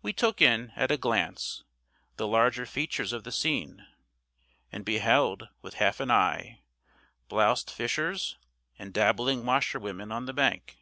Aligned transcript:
We 0.00 0.14
took 0.14 0.40
in, 0.40 0.72
at 0.74 0.90
a 0.90 0.96
glance, 0.96 1.62
the 2.16 2.26
larger 2.26 2.64
features 2.64 3.12
of 3.12 3.24
the 3.24 3.30
scene; 3.30 3.86
and 4.72 4.86
beheld, 4.86 5.50
with 5.60 5.74
half 5.74 6.00
an 6.00 6.10
eye, 6.10 6.62
bloused 7.28 7.70
fishers 7.70 8.38
and 8.78 8.94
dabbling 8.94 9.44
washerwomen 9.44 10.10
on 10.12 10.24
the 10.24 10.32
bank. 10.32 10.78